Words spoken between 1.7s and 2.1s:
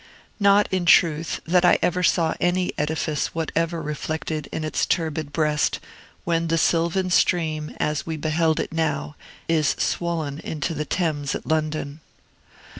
ever